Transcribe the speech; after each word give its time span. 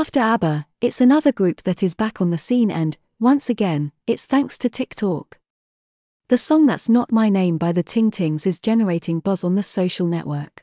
After 0.00 0.20
ABBA, 0.20 0.66
it's 0.80 1.00
another 1.00 1.32
group 1.32 1.64
that 1.64 1.82
is 1.82 1.96
back 1.96 2.20
on 2.20 2.30
the 2.30 2.38
scene 2.38 2.70
and, 2.70 2.96
once 3.18 3.50
again, 3.50 3.90
it's 4.06 4.26
thanks 4.26 4.56
to 4.58 4.68
TikTok. 4.68 5.40
The 6.28 6.38
song 6.38 6.66
That's 6.66 6.88
Not 6.88 7.10
My 7.10 7.28
Name 7.28 7.58
by 7.58 7.72
the 7.72 7.82
Ting 7.82 8.12
Tings 8.12 8.46
is 8.46 8.60
generating 8.60 9.18
buzz 9.18 9.42
on 9.42 9.56
the 9.56 9.62
social 9.64 10.06
network. 10.06 10.62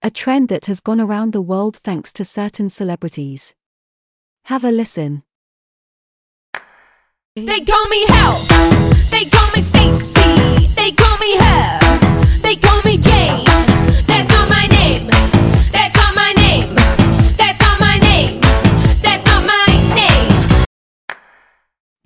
A 0.00 0.10
trend 0.10 0.48
that 0.48 0.64
has 0.64 0.80
gone 0.80 0.98
around 0.98 1.34
the 1.34 1.42
world 1.42 1.76
thanks 1.76 2.10
to 2.14 2.24
certain 2.24 2.70
celebrities. 2.70 3.54
Have 4.44 4.64
a 4.64 4.70
listen. 4.70 5.24
They 7.36 7.60
call 7.60 7.86
me 7.88 8.06
Help. 8.08 8.48
They 9.10 9.28
call 9.28 9.50
me. 9.52 9.58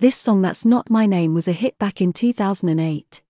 This 0.03 0.17
song 0.17 0.41
That's 0.41 0.65
Not 0.65 0.89
My 0.89 1.05
Name 1.05 1.33
was 1.33 1.47
a 1.47 1.53
hit 1.53 1.79
back 1.79 2.01
in 2.01 2.11
2008. 2.11 3.21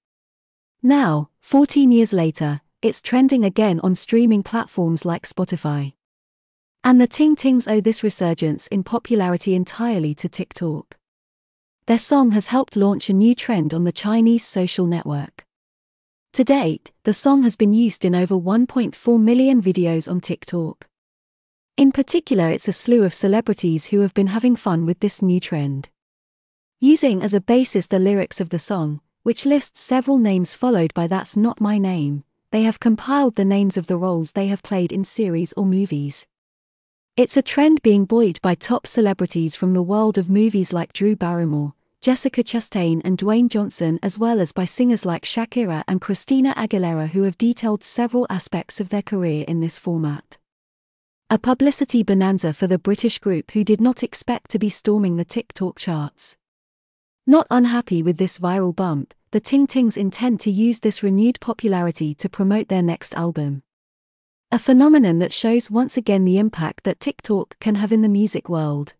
Now, 0.81 1.29
14 1.39 1.91
years 1.91 2.11
later, 2.11 2.61
it's 2.81 2.99
trending 2.99 3.45
again 3.45 3.79
on 3.81 3.93
streaming 3.93 4.41
platforms 4.41 5.05
like 5.05 5.27
Spotify. 5.27 5.93
And 6.83 6.99
the 6.99 7.05
Ting 7.05 7.35
Tings 7.35 7.67
owe 7.67 7.79
this 7.79 8.01
resurgence 8.01 8.65
in 8.65 8.83
popularity 8.83 9.53
entirely 9.53 10.15
to 10.15 10.27
TikTok. 10.27 10.97
Their 11.85 11.99
song 11.99 12.31
has 12.31 12.47
helped 12.47 12.75
launch 12.75 13.07
a 13.07 13.13
new 13.13 13.35
trend 13.35 13.71
on 13.71 13.83
the 13.83 13.91
Chinese 13.91 14.43
social 14.43 14.87
network. 14.87 15.45
To 16.31 16.43
date, 16.43 16.91
the 17.03 17.13
song 17.13 17.43
has 17.43 17.55
been 17.55 17.73
used 17.73 18.03
in 18.03 18.15
over 18.15 18.33
1.4 18.33 19.21
million 19.21 19.61
videos 19.61 20.09
on 20.09 20.21
TikTok. 20.21 20.87
In 21.77 21.91
particular, 21.91 22.49
it's 22.49 22.67
a 22.67 22.73
slew 22.73 23.03
of 23.03 23.13
celebrities 23.13 23.85
who 23.89 23.99
have 23.99 24.15
been 24.15 24.33
having 24.33 24.55
fun 24.55 24.87
with 24.87 25.01
this 25.01 25.21
new 25.21 25.39
trend. 25.39 25.89
Using 26.83 27.21
as 27.23 27.33
a 27.33 27.39
basis 27.39 27.87
the 27.87 27.97
lyrics 27.97 28.41
of 28.41 28.49
the 28.49 28.59
song, 28.59 28.99
which 29.21 29.45
lists 29.45 29.79
several 29.79 30.17
names 30.17 30.53
followed 30.53 30.93
by 30.93 31.07
That's 31.07 31.37
Not 31.37 31.61
My 31.61 31.77
Name, 31.77 32.25
they 32.51 32.63
have 32.63 32.81
compiled 32.81 33.35
the 33.35 33.45
names 33.45 33.77
of 33.77 33.87
the 33.87 33.95
roles 33.95 34.33
they 34.33 34.47
have 34.47 34.61
played 34.63 34.91
in 34.91 35.05
series 35.05 35.53
or 35.53 35.65
movies. 35.65 36.27
It's 37.15 37.37
a 37.37 37.41
trend 37.41 37.81
being 37.83 38.03
buoyed 38.03 38.41
by 38.41 38.55
top 38.55 38.85
celebrities 38.85 39.55
from 39.55 39.73
the 39.73 39.81
world 39.81 40.17
of 40.17 40.29
movies 40.29 40.73
like 40.73 40.91
Drew 40.91 41.15
Barrymore, 41.15 41.73
Jessica 42.01 42.43
Chastain, 42.43 42.99
and 43.05 43.17
Dwayne 43.17 43.47
Johnson, 43.47 43.97
as 44.03 44.19
well 44.19 44.41
as 44.41 44.51
by 44.51 44.65
singers 44.65 45.05
like 45.05 45.23
Shakira 45.23 45.85
and 45.87 46.01
Christina 46.01 46.53
Aguilera, 46.57 47.11
who 47.11 47.21
have 47.21 47.37
detailed 47.37 47.81
several 47.81 48.27
aspects 48.29 48.81
of 48.81 48.89
their 48.89 49.01
career 49.01 49.45
in 49.47 49.61
this 49.61 49.79
format. 49.79 50.37
A 51.29 51.39
publicity 51.39 52.03
bonanza 52.03 52.51
for 52.51 52.67
the 52.67 52.77
British 52.77 53.19
group 53.19 53.51
who 53.51 53.63
did 53.63 53.79
not 53.79 54.03
expect 54.03 54.51
to 54.51 54.59
be 54.59 54.67
storming 54.67 55.15
the 55.15 55.23
TikTok 55.23 55.79
charts. 55.79 56.35
Not 57.25 57.47
unhappy 57.49 58.03
with 58.03 58.17
this 58.17 58.37
viral 58.37 58.75
bump, 58.75 59.13
the 59.31 59.39
Ting 59.39 59.65
Tings 59.65 59.95
intend 59.95 60.41
to 60.41 60.51
use 60.51 60.81
this 60.81 61.01
renewed 61.01 61.39
popularity 61.39 62.13
to 62.15 62.27
promote 62.27 62.67
their 62.67 62.81
next 62.81 63.15
album. 63.15 63.63
A 64.51 64.59
phenomenon 64.59 65.19
that 65.19 65.31
shows 65.31 65.71
once 65.71 65.95
again 65.95 66.25
the 66.25 66.37
impact 66.37 66.83
that 66.83 66.99
TikTok 66.99 67.57
can 67.61 67.75
have 67.75 67.93
in 67.93 68.01
the 68.01 68.09
music 68.09 68.49
world. 68.49 68.95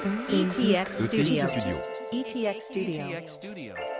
ETX 0.00 0.88
Studio. 0.88 1.46
Studio. 1.46 1.82
ETX 2.12 2.62
Studio. 2.62 3.04
ETX 3.04 3.28
Studio. 3.28 3.95